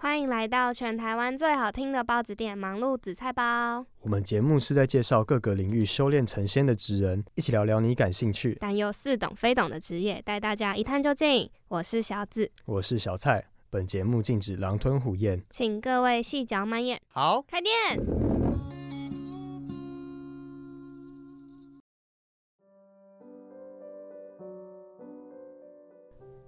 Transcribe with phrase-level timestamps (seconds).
[0.00, 3.84] 欢迎来到全台湾最好听的包子店——忙碌紫菜包。
[4.00, 11.50] 我们节目是在介绍各个领域修炼成仙的职人，一起聊聊你感兴趣但又似懂非懂的职业，带大家一探究竟。
[11.66, 13.44] 我是小紫，我是小蔡。
[13.70, 17.00] 本节目禁止狼吞虎咽，请各位细嚼慢咽。
[17.08, 17.74] 好，开店。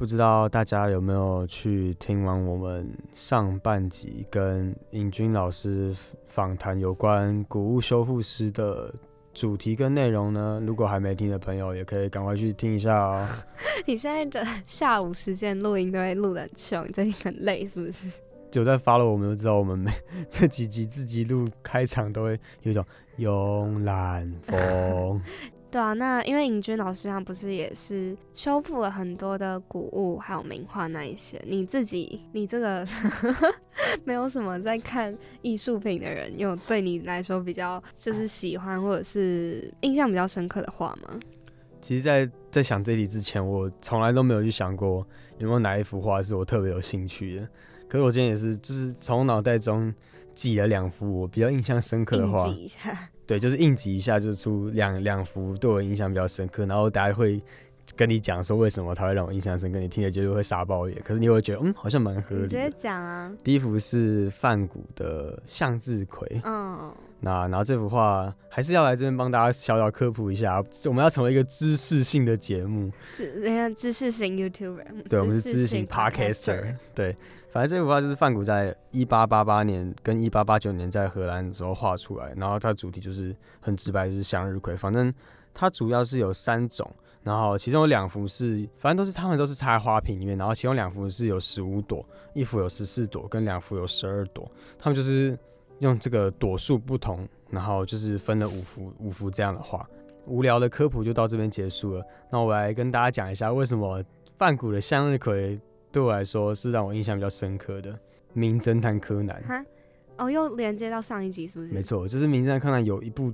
[0.01, 5.95] 不知道大家有没有去听完我们上半集跟尹军老师
[6.27, 8.91] 访谈有关古物修复师的
[9.35, 10.59] 主题跟内容呢？
[10.67, 13.29] 如果还没听的朋友，也可以赶快去听一下哦。
[13.85, 18.23] 你现在的下午时间录音都会录得很穷，你最近很累是不是？
[18.55, 19.93] 有在发了，我们都知道，我们每
[20.31, 22.83] 这几集自己录开场都会有一种
[23.19, 25.21] 慵懒风。
[25.71, 31.41] 对啊，那因为尹君老师他不是也是修复了很多的古物，还有名画那一些。
[31.47, 32.85] 你自己，你这个
[34.05, 41.21] 没有什么在看艺术品的人，有对你来说比较就是喜欢或者是印象比较深刻的画吗？
[41.81, 45.07] 其实，在在想这题之前，我从来都没有去想过
[45.39, 47.49] 有没有哪一幅画是我特别有兴趣的。
[47.89, 49.95] 可是我今天也是，就是从脑袋中
[50.35, 52.45] 挤了两幅我比较印象深刻的画。
[52.49, 53.09] 挤一下。
[53.31, 57.41] 对，就是应急一下，就出两两幅对我印象比较深刻，然后大家会
[57.95, 62.43] 跟你讲说为什么他会让我印象深刻，你听了绝对会傻爆眼，可是你会觉得嗯好像蛮合理。
[62.43, 63.33] 直接讲啊！
[63.45, 77.15] 第一幅是范谷的向日葵，嗯，那然后这幅画还是要来这边帮大家小小科普一下，我们要成为一个知识性的节目，知知识型 YouTuber，对，我们是知识型 Podcaster，对。
[77.53, 84.77] 反正这幅画就是范谷在一八八八年跟一八八九年在荷兰的时候画出来，然后它主题就是很直白，就是向日葵。
[84.77, 85.13] 反正
[85.53, 86.89] 它主要是有三种，
[87.25, 94.49] 然后其中有两幅是，反正都是他们都是插在花瓶里面，然后其中两幅是有十五朵，一幅有十四朵，跟两幅有十二朵。
[94.79, 95.37] 他们就是
[95.81, 99.85] 用这个朵数不同，然后就是分了五幅五幅这样的画。
[100.27, 102.05] 无聊的科普就到这边结束了。
[102.31, 104.01] 那我来跟大家讲一下为什么
[104.37, 105.61] 范谷的向日葵。
[105.93, 107.93] 对我来说是让我印象比较深刻的
[108.33, 109.65] 《名侦探柯南》哈，
[110.19, 111.73] 哦，又连接到上一集是不是？
[111.73, 113.33] 没错，就是《名侦探柯南》有一部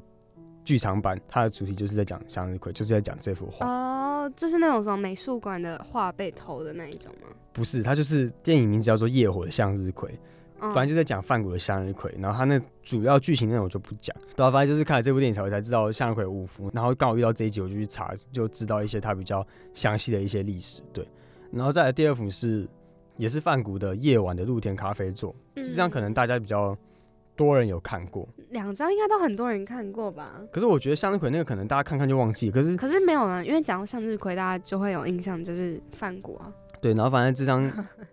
[0.64, 3.66] 剧场版，它的主题就是在讲向日葵，就是在讲这幅画。
[3.66, 7.28] 哦，就是那种什么美术馆的画被偷的那一种吗？
[7.52, 10.10] 不是，它就是电影名字叫做《夜火的向日葵》，
[10.72, 12.12] 反正就在讲范谷的向日葵。
[12.18, 21.06] 然后它那主要剧情内容我就不讲，对啊，反正就是看了这部电影才会才知道向日葵五福，然后刚好遇到这一集，我就去查，就知道一些它比较详细的一些历史，对。
[21.50, 22.68] 然后再来第二幅是，
[23.16, 26.76] 也是梵谷的夜晚的露天咖啡座，这张可能大家比较
[27.34, 30.40] 多人有看过，两张应该都很多人看过吧？
[30.52, 36.52] 可是我觉得向日葵那个可能大家看看就忘记，可是可是没有啊，因为讲到向日葵，大家就会有印象，就是梵谷啊。
[36.80, 37.70] 对，然后反正这张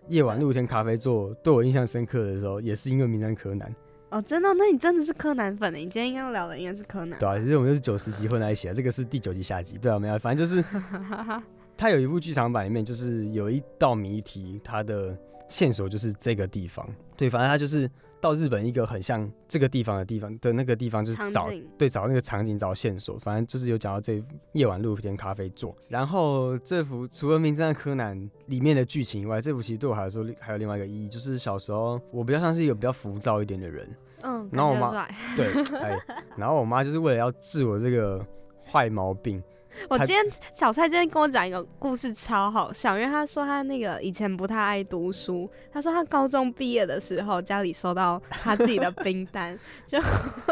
[0.08, 3.74] 夜晚露天咖啡座对我印象深刻的时候，也是因为名侦柯南。
[4.10, 4.54] 哦，真的？
[4.54, 5.78] 那你真的是柯南粉呢？
[5.78, 7.18] 你今天应该聊的应该是柯南。
[7.18, 9.76] 对啊，其实我们就是九十集混在一起啊，这个是第九集下集。
[9.76, 10.64] 对啊，没有，反正就是。
[11.76, 15.16] 它有一部剧场版里面，就是有一道谜题，它的
[15.48, 16.88] 线索就是这个地方。
[17.16, 17.90] 对，反正它就是
[18.20, 21.48] 到日本一个很像这个地方的地方的那个地方，就是找
[21.78, 23.18] 对找那个场景找线索。
[23.18, 25.76] 反正就是有讲到这夜晚露天咖啡座。
[25.88, 33.88] 然后这幅除了《名侦探柯南》里面的剧情以外，这幅其实对我来说还有另外一个意义，就是小时候我比较像是一个比较浮躁一点的人。
[34.22, 35.06] 嗯，然后我妈
[35.36, 35.46] 对，
[35.80, 35.98] 哎，
[36.36, 38.24] 然后我妈就是为了要治我这个
[38.64, 39.42] 坏毛病。
[39.90, 42.98] 我今天小蔡今天跟我讲一个故事，超好笑。
[42.98, 50.00] 因为他说他那个以前不太爱读书，他说他高中毕业的时候家里收到他自己的 冰单，就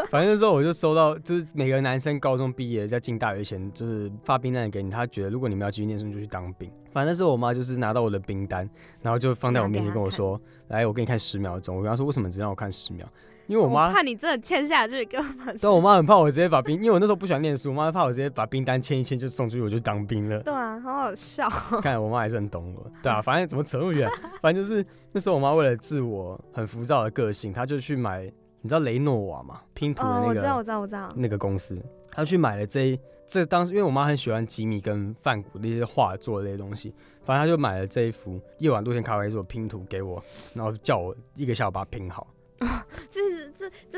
[0.09, 6.69] 反正那时候我就收到，就是每个男生高中毕业在进大学前，就是发冰单给你，他觉得如果你们要继续念书，就去当兵。
[6.91, 8.69] 反正那时候我妈就是拿到我的冰单，
[9.01, 10.39] 然后就放在我面前跟我说
[10.69, 13.07] ：“来，我给你看十秒钟。”我跟她说：“为什么只让我看十秒？”
[13.53, 15.55] 因为我妈怕你真的签下去，根本。
[15.57, 20.39] 对，我妈很怕我直接把兵，因为我那时候不喜欢念书，我妈怕我直接把兵单签一签就送出去，我就当兵了。
[20.39, 21.47] 对啊，好好笑。
[21.83, 24.09] 看我妈还是很懂我，对啊，反正怎么扯那么远，
[24.41, 28.23] 反正就是那时候我妈为了治我很浮躁的个性，她就去买，
[28.61, 29.61] 你知道雷诺瓦嘛？
[29.75, 31.13] 拼图的那个，我知道，我知道，我知道。
[31.15, 31.79] 那个公司，
[32.11, 36.91] 她去买了这一这当时，因为我妈很喜欢吉米跟范谷那些画作那些东西，
[37.23, 40.19] 反正她就买了这一幅夜晚露天咖啡做拼图给我，
[40.55, 42.25] 然后叫我一个下午把它拼好。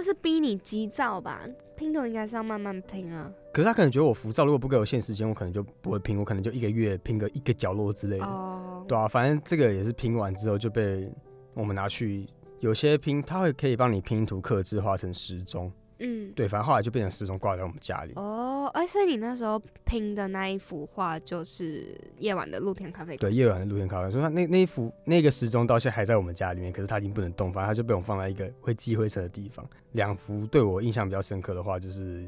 [0.06, 1.42] 是逼你急躁吧？
[1.75, 3.30] 拼图应该是要慢慢拼啊。
[3.52, 8.25] 可是他可能觉得我浮躁，如果不给我限时间，我可能就不会拼，我可能就一个月拼个一个角落之类的。
[8.25, 11.12] 哦，对啊，反正这个也是拼完之后就被
[11.54, 12.28] 我们拿去，
[12.60, 15.72] 有些拼他会可以帮你拼图刻制化成时钟。
[16.00, 18.12] 嗯，对，反正后来就变成时钟挂在我们家里。
[18.15, 23.19] 哦，哎，所以你那时候拼的那一幅画就是夜晚的露天咖啡馆。
[23.19, 29.65] 对，夜晚的露天咖啡，所以他那那一幅那个时钟到现在还在我们家里面，可是它已经不能动，反正它就被我放在一个会积灰尘的地方。
[29.94, 32.27] 两幅对我印象比较深刻的话，就是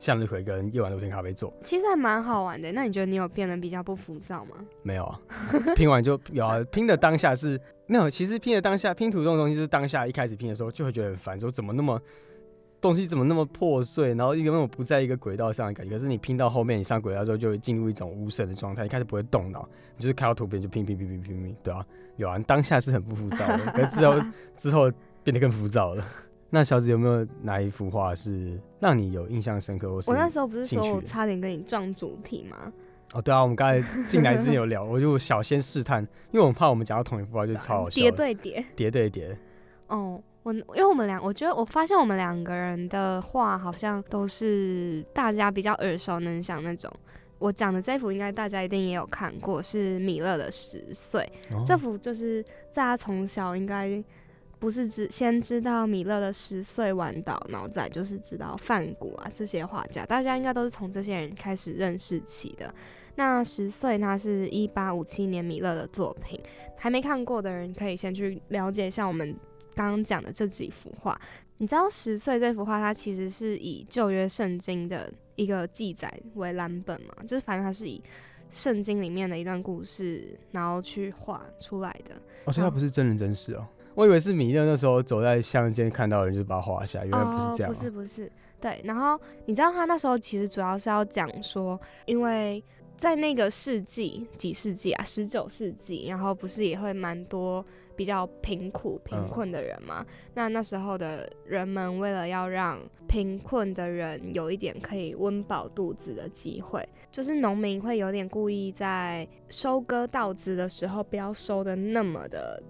[0.00, 1.52] 向日葵跟夜晚露天咖啡座。
[1.62, 2.72] 其实还蛮好玩的。
[2.72, 4.56] 那你觉得你有变得比较不浮躁吗？
[4.82, 5.20] 没有啊，
[5.76, 6.60] 拼完就有啊。
[6.72, 12.00] 拼的当下是没有，其实拼的当下拼图这种东西，就是当下一开始拼的时候就会觉得很烦，说怎么那么。
[12.84, 15.96] 东西怎么那么破碎，然后一个那种不在一个轨道上的感觉。
[15.96, 19.66] 可是你拼到后面，你上轨道之后就会进入一种无神的状态，一开始不会动脑，
[19.96, 21.82] 你就是看到图片就拼拼拼拼拼拼，对啊，
[22.16, 24.20] 有啊，当下是很不浮躁的，可是之后
[24.54, 24.92] 之后
[25.22, 26.04] 变得更浮躁了。
[26.50, 29.90] 那小紫有没有哪一幅画是让你有印象深刻？
[29.90, 32.70] 我那时候不是说我差点跟你撞主题吗？
[33.14, 39.38] 哦，对啊，我们刚才进来之前有聊，我就小先试探，因为我怕我们讲到同一幅画就超好笑，叠对叠，叠对叠，
[39.86, 40.22] 哦。
[40.44, 46.92] 我因为我们俩，我觉得我发现我们两个人的画好像都是大家比较耳熟能详那种。
[47.38, 51.26] 我讲的这幅应该大家一定也有看过，是米勒的十岁。
[51.64, 52.42] 这幅就是
[52.74, 54.02] 大家从小应该
[54.58, 62.72] 不是只先知道米勒的十岁晚岛，然后再就是知道梵谷啊这些画家，大家应该都是从这些人开始认识起的。
[63.16, 66.38] 那十岁，它是一八五七年米勒的作品，
[66.76, 69.34] 还没看过的人可以先去了解一下我们。
[69.74, 71.18] 刚刚讲的这几幅画，
[71.58, 77.14] 你知道十岁这幅画，它其实是以旧约圣经的一个记载为蓝本嘛？
[77.26, 78.02] 就是反正它是以
[78.50, 82.14] 圣经里面的一段故事，然后去画出来的。
[82.44, 83.66] 哦，所以它不是真人真事哦。
[83.94, 87.72] 我以为是米勒那时候走在乡间看到人就把它画下，原来不是这样。
[87.72, 88.30] 不是不是，
[88.60, 88.80] 对。
[88.84, 92.62] 然后你知道他那时候其实主要是要讲说，因为
[92.96, 97.64] 在那个世纪几世纪啊，十九世纪，然后不是也会蛮多。
[97.96, 100.04] 比较贫苦、贫困的人嘛，
[100.34, 112.60] 那那时候的人们为了要让贫困的人有一点可以温饱肚子的机会，就是农民会有点故意在收割稻子的时候不要收的那么的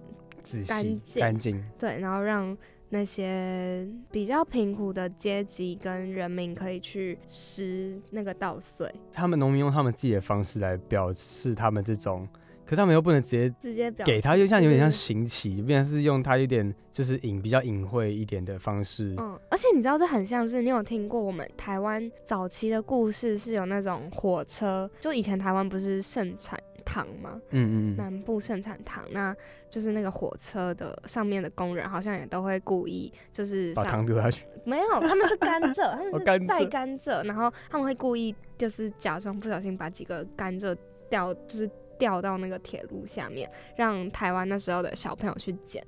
[0.67, 2.55] 干净，干净，对，然后让
[2.89, 8.89] 那些比较贫苦的阶级跟人民可以去拾那个稻穗。
[9.11, 12.27] 他们农民用他们自己的方式来表示他们这种。
[12.67, 19.13] 可他们又不能直接直接给他，就像有点像行乞，变成是用他有点就是隐比较隐晦一点的方式。
[19.19, 27.41] 嗯，而且你知道这很像是你有听过我们台湾早期的故事，是有那种火车，就以前台湾不是盛产糖嘛？
[27.49, 29.35] 嗯嗯南部盛产糖，那
[29.69, 34.45] 就是那个火车的上面的工人好像也都会故意就是把糖丢下去。
[34.63, 40.77] 没有，他们是甘蔗，他们 是带甘蔗，然后他们会故意就是假装不小心把几个甘蔗
[41.09, 41.69] 掉，就是。
[41.97, 45.81] 掉到那个铁路下面，让台湾那时候的小朋友去捡。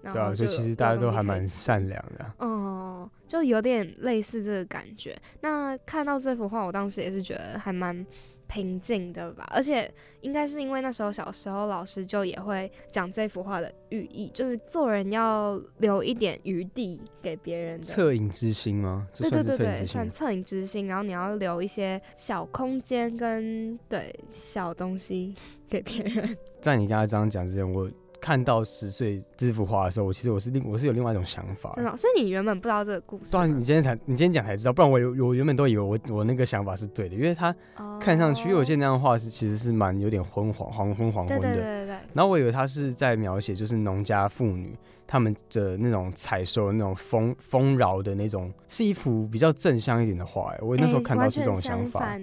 [0.00, 2.24] 对啊，所以其实大家都还蛮善良的。
[2.38, 5.20] 哦，就有点类似这个感觉。
[5.40, 8.06] 那看到这幅画，我当时也是觉得还蛮。
[8.50, 9.88] 平静的吧，而且
[10.22, 17.86] 应该是因为那时候小时候老师就也会讲这幅画的寓意，就是做人要留一点余地给别人的。
[17.86, 19.06] 恻隐之心吗？
[19.16, 20.88] 对对对对，算恻隐之心。
[20.88, 25.32] 然后你要留一些小空间跟对小东西
[25.68, 26.36] 给别人。
[26.60, 27.88] 在你刚才这样讲之前，我。
[28.20, 31.72] 看到十岁这幅画的时候，我其实我是另我是有另外一种想法。
[31.76, 33.32] 真的，所以你原本不知道这个故事。
[33.32, 37.54] 对，你今天才你今天讲才知道，不然我有我原本都以为我我那个想法是对的，因为他
[38.00, 41.46] 看上去，因为我见那张画是其实是蛮有点昏黄、黄昏、黄昏的。
[41.48, 41.96] 对对对对。
[42.12, 50.52] 然后我以为他是在描写就是农家妇女他们的那种采收那种丰丰饶的那种，是一幅比较正向一点的画。
[50.52, 52.18] 哎，我那时候看到是这种想法。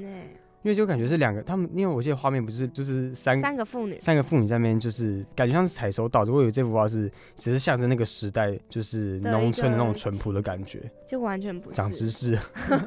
[0.64, 6.32] 因为就感觉是两个，他们因为我记得画面不是就是三三个妇女，三个妇女在那边就是感觉像是采收稻子。
[6.32, 12.38] 我以为这幅画是只是象征那个时代就是农村的那种淳朴的感觉，就完全不是长知识，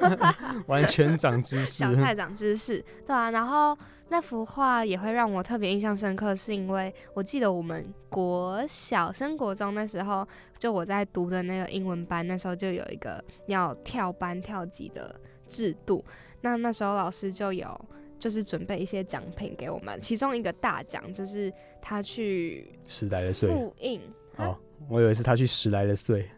[0.67, 3.31] 完全长知识，小菜长知识，对啊。
[3.31, 3.77] 然后
[4.09, 10.27] 那幅画也会让我特别印象深刻，是因为我记得我们国小升国中那时候，
[10.59, 15.15] 就我在读的那个英文班，那时候就有一个要跳班跳级的
[15.49, 16.05] 制度。
[16.41, 17.81] 那那时候老师就有
[18.19, 24.01] 就是准备一些奖品给我们，其中一个大奖就是他去十来的岁复印
[24.37, 24.57] 哦，
[24.89, 26.29] 我以为是他去十来的岁，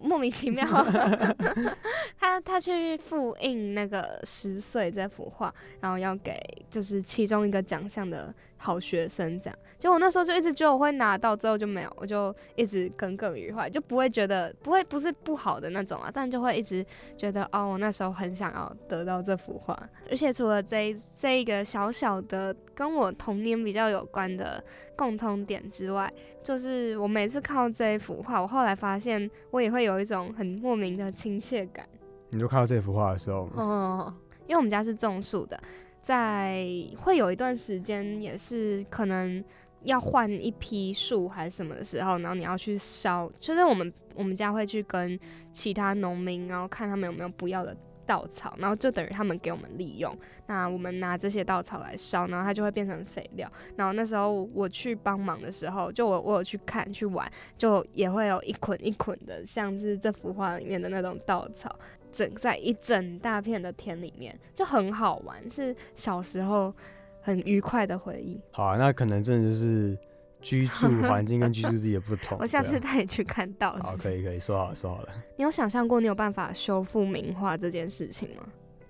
[0.00, 0.66] 莫名其妙，
[2.18, 9.58] 他他去复印那个十岁这幅画，然后要给就是其中一个奖项的好学生这样。
[9.78, 19.76] 结果我那时候就一直觉得我会拿到，之后就没有，我就一直耿耿于怀，就不会觉得不会不是不好的那种啊，但就会一直觉得哦，我那时候很想要得到这幅画。
[20.08, 24.62] 而且除了这这一个小小的跟我童年比较有关的
[24.96, 31.86] 共通点之外，就是我每次看到这一幅画，我后来发现我也会有一种很莫名的亲切感。
[32.30, 34.14] 你就看到这幅画的时候，哦，
[34.46, 35.60] 因为我们家是种树的，
[36.02, 36.66] 在
[36.98, 39.42] 会有一段时间也是可能
[39.82, 45.18] 要换一批树还是什么的时候，然后你要去烧，就是我们我们家会去跟
[45.52, 47.76] 其他农民，然后看他们有没有不要的
[48.12, 50.14] 稻草，然后就等于他们给我们利用。
[50.46, 53.50] 那我们拿这些稻草来烧，然后它就会变成肥料。
[53.74, 57.26] 然后那时候我去帮忙的时候，就我我有去看去玩，
[57.56, 61.74] 就也会有一捆一捆的，像是这幅画里面的那种稻草。
[62.12, 66.70] 整在一整大片的田里面，就很好玩，是小时候
[67.22, 68.38] 很愉快的回忆。
[68.50, 69.96] 好啊，那可能真的就是
[70.42, 72.36] 居住 环境跟居住地也不同。
[72.40, 73.72] 我下次带你去看到。
[73.78, 75.08] 好，可以可以，说好了说好了。
[75.36, 78.42] 你有想象过你有办法修复名画这件事情吗？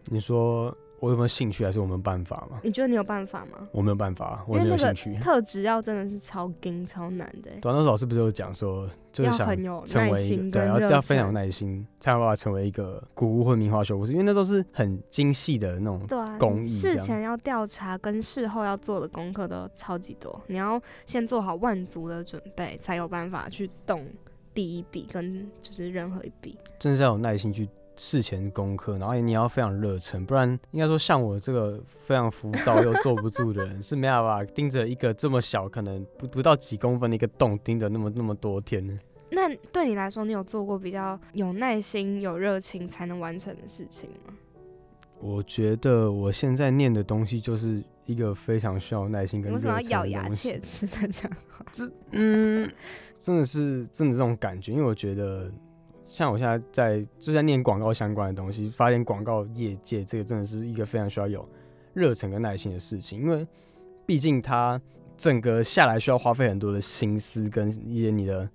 [0.06, 0.76] 你说。
[1.02, 2.60] 我有没有兴趣，还是我没有办法吗？
[2.62, 3.66] 你觉得你有办法吗？
[3.72, 5.16] 我没有办法，我没有兴趣。
[5.16, 7.50] 特质要真的是超硬、超难的。
[7.60, 9.48] 短道老师不是有讲说，就是想
[9.84, 16.06] 成为一个对，要要非常有耐心，才有办法成为一个古物或名画修复师，因为那都是很精细的那种
[16.38, 16.70] 工艺。
[16.70, 24.06] 事前要调查跟事后要做的功课都超级多，你要先做好万足的准备，才有办法去动
[24.54, 26.56] 第一笔跟就是任何一笔。
[26.78, 27.68] 真的是要有耐心去。
[27.96, 38.98] 事前功课，然后你要非常热忱，不然应该说像我这个非常浮躁又坐不住的人，是没办法盯着一个这么小，可能不不到几公分的一个洞盯着那么那么多天呢。
[39.30, 44.34] 那对你来说，你有做过比较有耐心、有热情才能完成的事情吗？
[45.20, 49.90] 我觉得我现在念的东西就是一个非常需要耐心跟热情的东西。
[49.90, 52.70] 咬牙切齿的讲话，这嗯，
[53.18, 55.50] 真的是真的这种感觉，因为我觉得。
[56.12, 61.48] 像我现在在就在念广告相关的东西，发现广告业界这个真的是一个非常需要有
[61.94, 63.46] 热忱跟耐心的事情，因为
[64.04, 64.78] 毕竟它
[65.16, 68.46] 整个下来需要花费很多的心思跟一些你的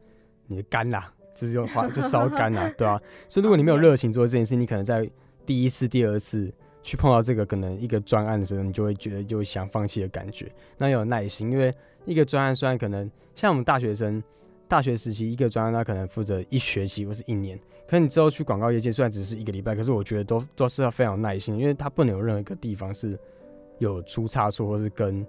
[0.45, 3.01] 你的肝呐，就是用花就烧肝呐，对吧？
[3.27, 5.09] 所以如果你没有热情做这件事，你可能在
[5.43, 10.47] 第一次、第二次去碰到这个可能一个专案的时候，你就会觉得就想放弃的感觉。
[10.77, 11.73] 那有耐心，因为
[12.05, 14.21] 一个专案虽然可能像我们大学生。
[14.67, 17.59] 大学时期一个专案，他可能负责一学期或是一年。
[17.87, 23.17] 可你之后去广告业界，虽然只是一个礼拜，可是我觉得都都是要非常耐心，因为他不能有任何一个地方是
[23.79, 25.25] 有出差错，或是跟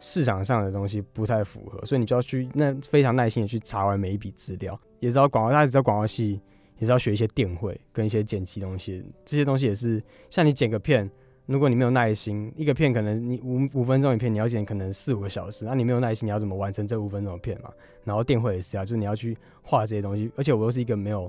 [0.00, 4.78] 市场上的东西不太符合，所以你就要去那非常耐心的去查完每一笔资料。
[4.98, 6.40] 也知道广告，大家知道广告系
[6.78, 11.08] 也是要学一些电绘跟一些剪辑东西，这些东西也是像你剪个片。
[11.50, 17.72] 如果你没有耐心，一个片可能你五五分钟一片，你要剪可能四五个小时，那你没有耐心，你要怎么完成这五分钟的片嘛？
[18.04, 21.28] 然后电绘也是啊，就是你要去画这些东西，而且我又是一个没有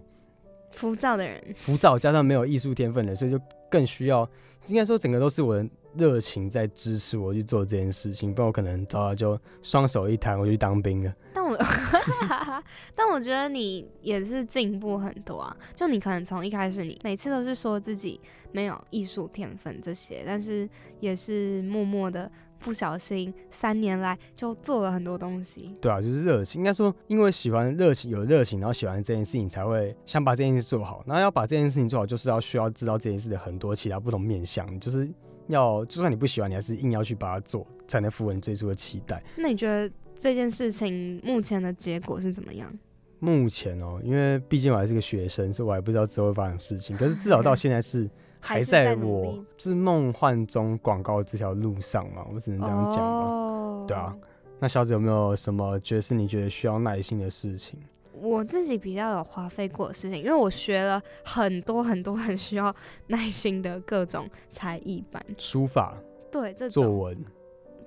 [0.73, 3.39] 浮躁的人，浮躁加上没有艺术天分的，所以就
[3.71, 4.29] 更需要，
[4.67, 11.15] 应该说整个都是我的热情在支持我去做这件事情，不然我可能早早就双手一摊，我就去当兵了。
[11.33, 11.57] 但我
[12.93, 18.21] 但我觉得你也是进步很多啊，就你可能从一开始你每次都是说自己。
[18.53, 20.67] 没有艺术天分这些，但是
[20.99, 22.29] 也是默默的，
[22.63, 25.73] 不小心三年来就做了很多东西。
[25.81, 31.03] 对啊，就是热情，应该说因为喜欢热情，有热情，然后喜欢这件事情，才会想把这件事做好。
[31.05, 35.09] 然后要把这件事情做好，就是要需要知道这件事的很多其他不同面向，就是
[35.47, 39.21] 要就算你不喜欢，你还是硬要去把它做，才能符合你最初的期待。
[39.35, 42.71] 那你觉得这件事情目前的结果是怎么样？
[43.19, 46.95] 目前哦，因为毕竟我还是个学生，所以我还不知道之后会发生什么事情。
[46.95, 48.09] 可是至少到现在是。
[48.41, 53.85] 还在我是梦幻中广告这条路上嘛，我只能这样讲吧。
[53.87, 54.13] 对啊，
[54.59, 57.79] 那小子有没有什么觉得是你觉得需要耐心的事情？
[58.13, 62.75] 我自己比较有花费过的事情，因为我学了很多很多很需要
[63.07, 65.95] 耐心的各种才艺班，书法，
[66.31, 67.17] 对，这作文。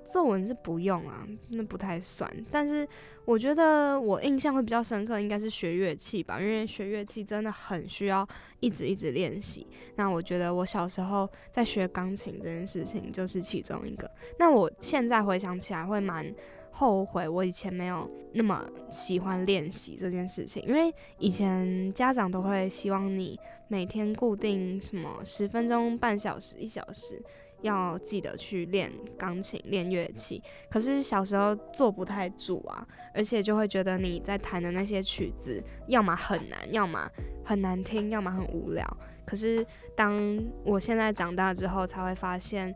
[0.05, 2.31] 作文是不用啊，那不太算。
[2.51, 2.87] 但是
[3.25, 8.25] 我觉得我印象会比较深刻，应该是学乐器吧，因为学乐器真的很需要
[8.59, 9.65] 一直一直练习。
[9.95, 14.09] 那我觉得我小时候在学钢琴这件事情就是其中一个。
[14.37, 16.31] 那我现在回想起来会蛮
[16.71, 27.21] 后悔，我以前没有那么喜欢练习这件事情，因为以前家长都会希望你每天固定什么十分钟、半小时、一小时。
[27.61, 30.41] 要记得去练钢琴、练乐器。
[30.69, 37.09] 可是小时候坐不太住啊，而且就会觉得你在弹的那些曲子，要么很难，要么
[37.43, 38.85] 很难听，要么很无聊。
[39.25, 42.75] 可是当我现在长大之后，才会发现。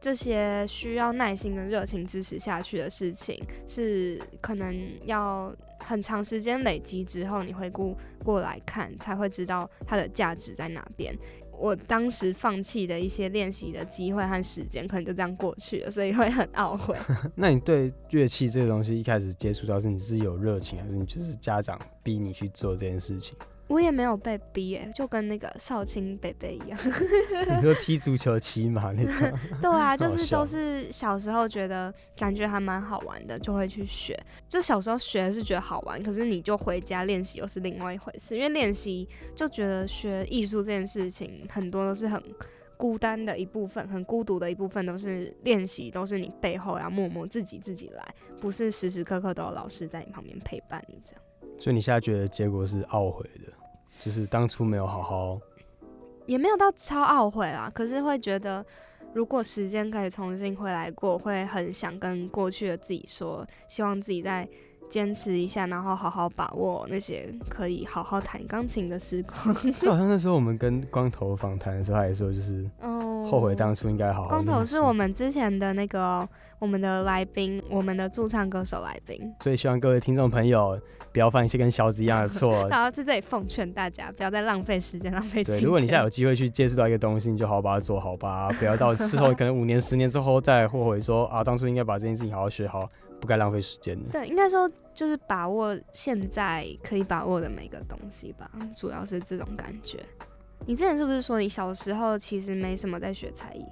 [0.00, 4.72] 这些需要耐心跟热情支持下去的事情，是可能
[5.06, 11.12] 要很长时间累积之后，你回顾过来看，才会知道它的价值在哪边。
[11.58, 16.96] 我当时放弃的一些练习的机会和时间，可能就这样过去了，所以会很懊悔。
[17.34, 23.36] 那你对乐器这个东西一开始接触到是你是有热情，还是你就是家长逼你去做这件事情？
[23.68, 26.78] 我也没有被逼诶，就跟那个少卿北北一样。
[27.54, 29.38] 你说踢足球、骑马那种？
[29.60, 34.18] 对啊，就是都是小时候觉得感觉还蛮好玩的，就会去学。
[34.48, 38.34] 就小时候学是觉得好玩，可是你就回家练习又是另外一回事。
[38.34, 42.22] 因为练习就觉得学艺术这件事情很多都是很
[42.78, 51.22] 孤单的一部分，很孤独的一部分，都是练习，都是你背后要默默自己自己来，不是时时刻刻都有老师在你旁边陪伴你这样。
[51.60, 53.52] 所以你现在觉得结果是懊悔的？
[54.00, 55.38] 就是当初没有好好，
[56.26, 57.70] 也没有到超懊悔啦。
[57.74, 58.64] 可是会觉得，
[59.12, 64.48] 如果时间可以重新回来过，会很想跟过去的自己说，希望自己再
[64.88, 69.54] 坚持一下，然后好好把握那些可以好好弹钢琴的时光。
[69.78, 72.64] 就好像那时候我们跟光头访谈的时候，他也说，就是
[73.30, 74.28] 后悔当初应该好好。
[74.28, 76.28] 光头是我们之前的那个。
[76.60, 80.76] 我们的来宾，我们的驻唱歌手来宾，所以希望各位听众朋友
[81.12, 82.50] 不要犯一些跟小子一样的错。
[82.68, 94.10] 然后在这里奉劝大家，不要再浪费时间、浪费对，如果你现在有机会去接触到一个东西，你就好好把它做好吧，不要到事后可能五年、十年之后再后悔说啊，当初应该把这件事情好好学好，不该浪费时间的。
[94.10, 100.00] 对，应该说就是把握现在可以把握的每个东西吧，主要是这种感觉。
[100.66, 103.64] 你之前是不是说你小时候其实没什么在学才艺，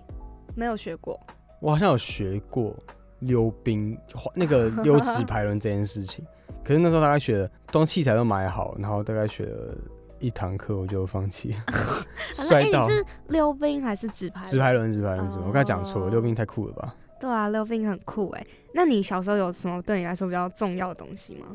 [0.55, 1.21] 没有学过？
[1.61, 2.75] 我好像有学过
[3.21, 3.99] 溜冰，
[4.35, 6.25] 那个溜直 排轮这件事情。
[6.65, 9.75] 可是那时候大概学的，东器材都买好，然后大概学了
[10.19, 11.55] 一堂课我就放弃。
[12.35, 12.89] 摔倒？
[12.89, 14.45] 是溜冰还是纸牌？
[14.45, 16.95] 纸牌轮，纸牌轮，我刚才讲错了，溜冰太酷了吧？
[17.21, 18.47] 对啊，溜冰很酷哎。
[18.75, 21.47] 那你小时候有什么对你来说比较重要的东西吗？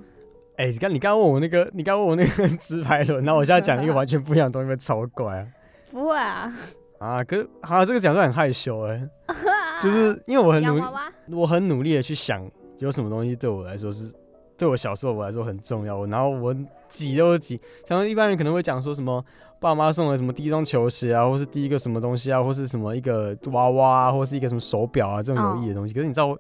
[0.58, 5.48] 哎，你刚你刚问我那个，你刚问我那个 直排轮，那我现在讲一个完全不一样的东西，会超怪啊？
[5.92, 6.54] 不会啊。
[7.00, 9.02] 啊，可是好，这个讲出来很害羞哎。
[9.82, 10.84] 就是因为我很努力，
[11.32, 12.48] 我很努力的去想
[12.78, 14.12] 有什么东西对我来说是
[14.56, 16.06] 对我小时候我来说很重要。
[16.06, 16.56] 然后我
[16.90, 19.24] 挤都挤，像一般人可能会讲说什么
[19.60, 25.94] 爸妈送的什么第一双球鞋啊，或是第一个什么东西啊，或是什么一个娃娃啊，或是一个什么手表啊这种有意义的东西。
[25.96, 26.38] 可是你知道，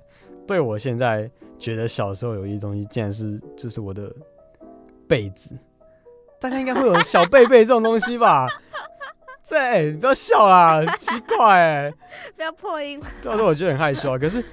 [0.47, 4.11] 对我现在觉得小时候有意义的东西，竟然是就是我的
[5.07, 5.49] 被子。
[6.39, 8.47] 大家应该会有小被被这种东西吧？
[9.47, 11.93] 对，不要笑啦，奇怪哎，
[12.35, 13.01] 不要破音。
[13.21, 14.43] 到时候我觉得很害羞啊，可是，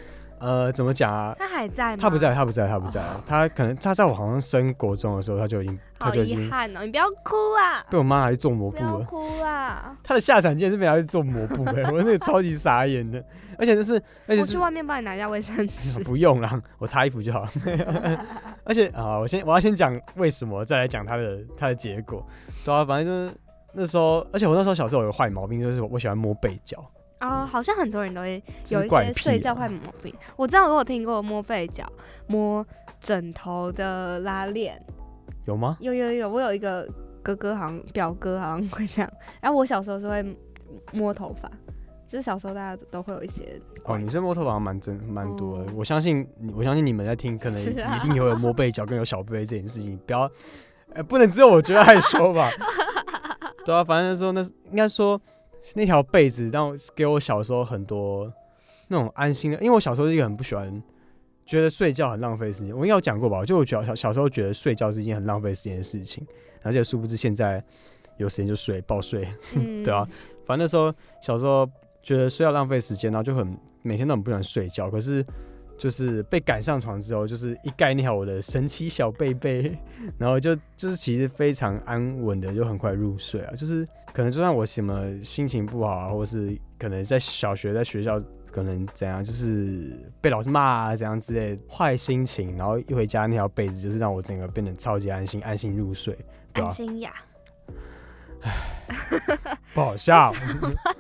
[0.41, 1.35] 呃，怎么讲啊？
[1.39, 1.99] 他还在吗？
[2.01, 3.03] 他不在，他不在，他不在。
[3.27, 7.85] 他可能他在我好像升国中的时候，他就已经，好遗憾哦，你不要哭啊！
[7.91, 9.97] 被我妈拿去做抹布了，哭啊！
[10.05, 13.23] 他的下场竟然是被拿去做抹布哎， 我那个超级傻眼的，
[13.59, 13.95] 而且就是，
[14.27, 17.49] 而且我去外面帮你拿一下卫生纸，不用啦，我擦衣服就好了。
[18.65, 22.27] 而且啊，我先我要先讲为什么，再来讲他的他的结果，
[22.65, 23.39] 对啊，反正就是。
[23.75, 26.83] 那时候，而且我那时候小时候有个坏毛病，就是我喜欢摸被角。
[27.19, 30.15] 啊，好像很多人都会有一些睡觉坏毛病。
[30.37, 31.85] 我知道我有听过摸被角、
[32.27, 32.65] 摸
[33.01, 34.81] 枕头的拉链。
[35.47, 35.77] 有吗？
[35.81, 36.87] 有有有，我有一个
[37.23, 39.11] 哥哥，好像表哥好像会这样。
[39.41, 40.37] 然后我小时候是会
[40.93, 41.51] 摸头发，
[42.07, 43.61] 就是小时候大家都会有一些。
[43.85, 45.73] 哦，女生摸头发蛮真蛮多的。
[45.75, 49.99] 我相信，我相信你们在听，可能一定也会有摸被角跟有小被这件事情。
[50.07, 50.31] 不要。
[50.95, 52.49] 哎，不能只有我觉得害羞吧？
[53.65, 55.21] 对啊，反正说那应该说
[55.75, 58.33] 那条被子让给我小时候很多
[58.89, 60.83] 那种安心的，因为我小时候是一个很不喜欢
[61.45, 62.75] 觉得睡觉很浪费时间。
[62.77, 63.45] 我应该有讲过吧？
[63.45, 66.27] 就我小小小时候觉得睡觉是一件很浪费时间的事情，
[66.63, 67.63] 而且殊不知现在
[68.17, 69.29] 有时间就睡，暴睡，
[69.85, 70.07] 对啊。
[70.47, 71.69] 反正那时候小时候
[72.03, 75.25] 觉得睡觉浪费时间，然后就很每天都很不喜欢睡觉，可是。
[75.79, 79.79] 就是被赶上床之后，就是一概念好我的神奇小被被，
[80.19, 83.55] 然后就就是其实非常安稳的，就很快入睡啊。
[83.55, 96.19] 就是可能就算我什么心情不好啊，或是可能在小学在学校可能怎样，就是被老师骂啊怎样之类坏心情，然后一回家那条被子就是让我整个变得超级安心，安心入睡，
[96.55, 97.13] 安心呀。
[98.43, 100.33] 唉，不好笑。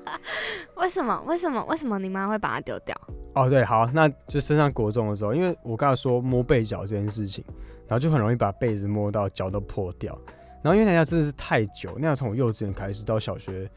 [0.76, 1.22] 为什么？
[1.26, 1.64] 为什么？
[1.66, 2.96] 为什么你妈会把它丢掉？
[3.34, 7.44] 哦，对，好，那就升上国中的时候，因为我刚才说摸被角这件事情，
[7.86, 10.18] 然后就很容易把被子摸到脚都破掉。
[10.62, 13.70] 然后因为那家真的是太久，那要从我幼稚园开始到小学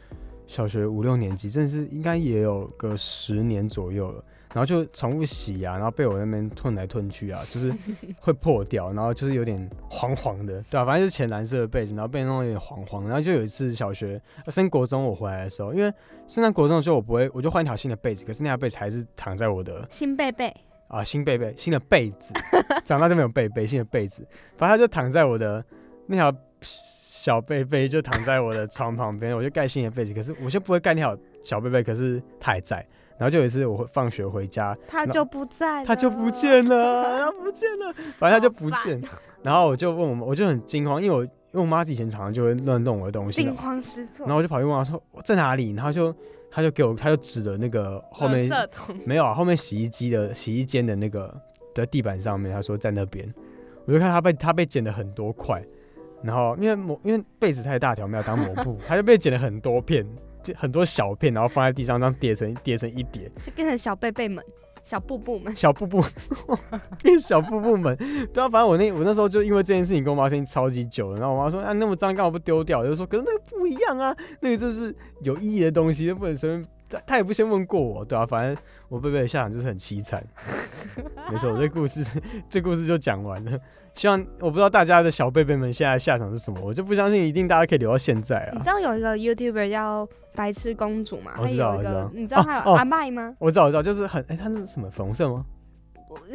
[0.48, 4.24] 小学五六年级，真的是应该也有个十年左右了。
[4.54, 7.74] 然后就重复洗啊，然后被我那边吞来吞去啊，就是
[8.20, 13.04] 会破掉，然后就是有点黄黄的，对啊，反正就是浅蓝色的被子，然后被弄得有点黄黄。
[13.06, 15.94] 然后就有一次小学升国中我回来的时候，因为
[16.28, 20.54] 升上国中的时候我不会，我就换一条新的被子，可是那条被子还是躺在我的新被被
[20.88, 22.34] 啊新被被新的被子，
[22.84, 25.64] 长大就没有被被新的被子，反正它就躺在我的
[26.08, 32.86] 那条小被被就躺在我的床旁边，我就盖新的被子，可是我就不会盖那条小被被，可是它还在。
[33.22, 39.00] 然后就有一次，我放学回家，他就不在，他就不见了，他不见了，反正他就不见。
[39.44, 44.26] 然后我就问我们，我就很惊慌，因为我因为我妈以前常常就会乱动我的东西，惊慌失措。
[44.26, 46.12] 然后我就跑去问她说在哪里，然后就
[46.50, 48.50] 他就给我，他就指了那个后面
[49.06, 51.32] 没有啊，后面洗衣机的洗衣间的那个
[51.76, 53.32] 的地板上面，他说在那边。
[53.86, 55.64] 我就看他被他被剪了很多块，
[56.24, 60.04] 然后因为抹因为被子太大条，没有当抹布，他就被剪了很多片。
[60.56, 64.44] 很多小片，然后放在地上，这样叠成叠成一叠，是变成小贝贝们、
[64.84, 66.04] 小布布们、小布布
[67.04, 67.96] 变小布布们。
[68.34, 72.80] 对啊，反正我那我那时候就因为这件事情跟我妈生气超级久了，然后我妈说啊那么脏干嘛不丢掉？
[72.80, 76.66] 我就说可是那个不一样啊，那个就是有意义的东西，不能随便。
[76.92, 80.24] 他他也不先问过我，对啊，反正我贝贝的下场就是很凄惨。
[81.32, 82.04] 没错，这故事
[82.50, 83.58] 这故事就讲完了。
[83.94, 88.52] 希望我不知道大家的小贝贝们现在下场是什么，我就不相信一定大家可以留到现在啊。
[88.54, 91.34] 你知道有一个 YouTuber 叫白痴公主吗？
[91.40, 92.12] 我知道，我知道。
[92.14, 93.36] 你知道他有阿麦吗？
[93.40, 95.46] 我知道，我知道，就是很哎，他是什么粉红色吗？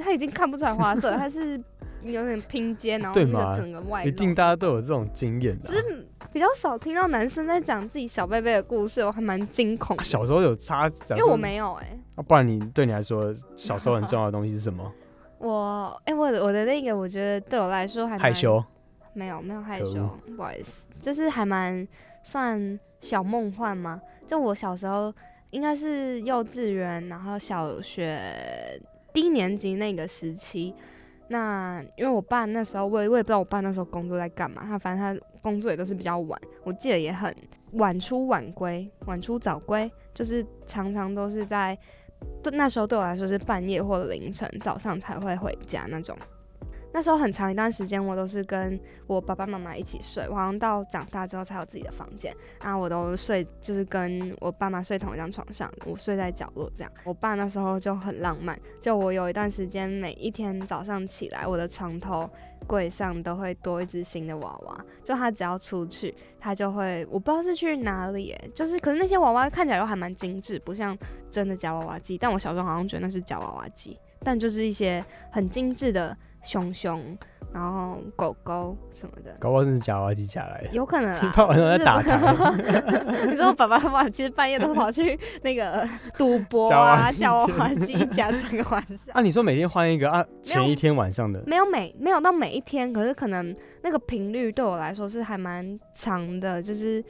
[0.02, 1.62] 他已经看不出来花色，他是
[2.02, 4.04] 有点拼接，然后那个整个外。
[4.04, 5.60] 一定大家都有这种经验。
[5.62, 9.96] 只是比较少听到男生在讲自己小贝贝的故事，我还蛮惊恐。
[10.02, 11.98] 小时候有差，因为我没有哎。
[12.14, 14.92] 啊，不然你对你来说，小时候很重要的东西是什么？
[15.38, 18.64] 我哎，我我的那个，我觉得对我来说还害羞，
[19.12, 21.86] 没有没有害羞，不好意思，就是还蛮
[22.22, 24.00] 算小梦幻吗？
[24.26, 25.12] 就我小时候
[25.50, 28.80] 应该是幼稚园，然后小学
[29.12, 30.74] 低年级那个时期，
[31.28, 37.34] 那因为我爸那时候，我也我也不知道我爸那时候工作在干嘛，他反正他工作也都是比较晚，我记得也很
[37.72, 41.76] 晚出晚归，晚出早归，就是常常都是在。
[42.42, 46.16] 对，那时候对我来说是半夜或凌晨，早上才会回家那种。
[46.96, 50.26] 那时候很长一段时间，我都是跟我爸爸妈妈一起睡。
[50.30, 56.90] 我好像到长大之后才有自己的房间，然后我都睡就是跟我爸妈睡同一张床上，我睡在角落这样。
[57.04, 62.26] 我爸那时候就很浪漫，就我有一段时间每一天早上起来，我的床头
[62.66, 64.82] 柜上都会多一只新的娃娃。
[65.04, 70.96] 就他只要出去，他就会我不知道是去哪里，就是可是那些娃娃看起来都还蛮精致，不像
[71.30, 72.16] 真的夹娃娃机。
[72.16, 76.16] 但我小时候好像觉得那是夹娃娃机，但就是一些很精致的。
[76.46, 77.18] 熊熊，
[77.52, 81.32] 然后狗狗什么的，搞不好是夹娃娃机夹来的，有可能啊。
[81.36, 82.54] 爸晚上在打他，
[83.28, 89.12] 你说爸爸妈妈其实半夜都跑去那个 赌博啊，夹娃娃机夹整个晚上。
[89.12, 90.24] 啊，你说每天换一个啊？
[90.42, 97.02] 前一天晚上的没有每没有到每一天，可是可能那个频率对我来说是还蛮长的，就是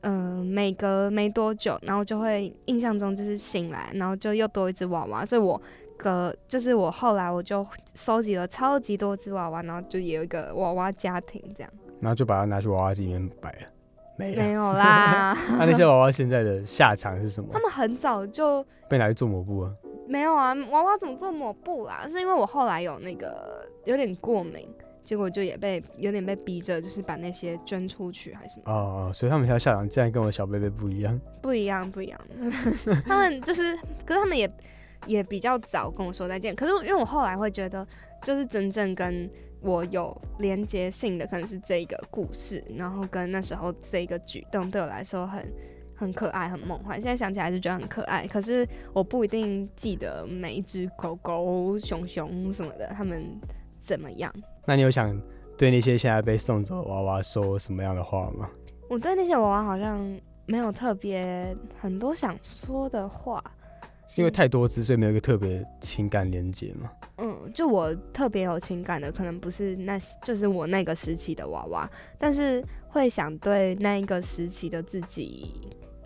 [0.00, 5.60] 嗯，每隔没多久，然后就会印象中就是醒来，然后就又多一只娃娃，所以我。
[5.98, 13.58] 个就是我后来我就收集了超级多只娃娃，然后就有一个娃娃家庭这样，然后就把它拿去娃娃机里面摆了，
[14.16, 15.36] 没没有啦。
[15.58, 17.50] 那那些娃娃现在的下场是什么？
[17.52, 19.72] 他们很早就被拿去做抹布啊？
[20.08, 22.06] 没有啊，娃娃怎么做抹布啦？
[22.08, 24.68] 是因为我后来有那个有点过敏，
[25.04, 28.72] 结果就也被有点被逼着，就是把那些捐出去还是什么？
[28.72, 31.20] 哦，所以他们现在下场竟然跟我小贝贝不一样？
[31.40, 32.20] 不一样，不一样。
[33.06, 34.50] 他们就是，可是他们也。
[35.06, 37.86] 也比较早跟我说再见，可是因为我后来会觉得，
[38.22, 39.28] 就是真正跟
[39.60, 45.52] 我有连接性的可能是这一个故事，然后跟那时候这个举动对我来说很
[45.94, 47.00] 很可爱、很梦幻。
[47.00, 53.24] 现在想起来是觉得很可爱，可是我不一定记得每一只狗狗、熊熊什么的，他们
[53.80, 54.32] 怎么样。
[54.66, 55.16] 那你有想
[55.56, 58.48] 对那些现在被送走的娃娃说什么样的话吗？
[58.88, 59.98] 我对那些娃娃好像
[60.46, 63.42] 没有特别很多想说的话。
[64.14, 66.90] 是因为太多只，所以没有一个特别情感连接嘛？
[67.16, 75.50] 嗯，就我特别有情感的，可能不是那，就是我那个时期的娃娃，但是会想对那一个时期的自己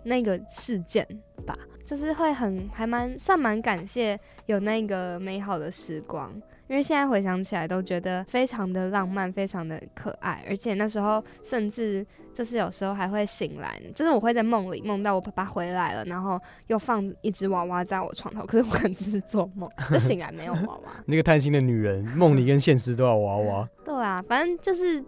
[0.03, 1.05] 那个事件
[1.45, 6.31] 吧，就是会很还蛮算蛮感谢有那个美好的时光。
[6.67, 20.91] 因为现在回想起来都觉得非常的浪漫，非常的可爱，而且那时候甚至就是有时候还会醒来，就是我会在梦里梦到我爸爸回来了，然后又放一只娃娃在我床头，可是我可能只是做梦，就醒来没有娃娃。
[21.07, 23.69] 那个贪心的女人，梦里跟现实都要娃娃。
[23.85, 25.03] 对啊，反正就是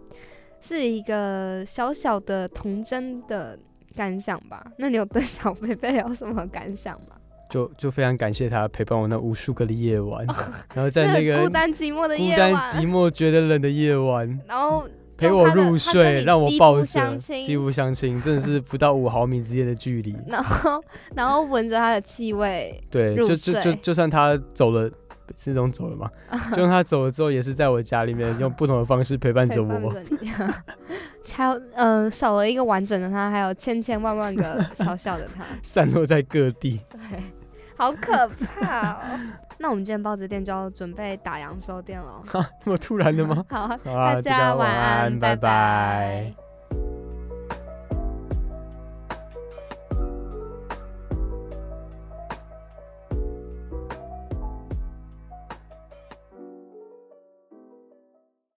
[0.60, 3.58] 是一个小小的童真的
[3.94, 4.64] 感想吧。
[4.78, 7.16] 那你有对小 贝贝有什么感想吗？
[7.50, 10.24] 就就非常感谢他陪伴我那无数个的夜晚，
[10.72, 20.16] 然后在那个孤单寂寞的夜孤单寂寞觉得冷的夜晚， 然后陪我入睡，让我抱着，相亲肌肤相亲，真的是不到五毫米之间的距离。
[20.26, 20.82] 然后
[21.14, 24.88] 然后闻着他的气味，对，就就就就算他走了，
[25.36, 26.10] 是这种走了嘛？
[26.52, 29.92] 就算他走了之后，也是在我家里面用不同的方式陪伴着我。
[31.32, 36.80] 还有呃少了一个完整的他，还有千千万万个小小的他，散落在各地。
[36.90, 37.20] 对，
[37.80, 38.98] 好可怕哦。
[39.56, 42.22] 那我们今天包子店就要准备打烊收店了。
[42.26, 43.44] 哈，这么突然的吗？
[43.48, 46.34] 好，好啊，大家晚安，拜拜拜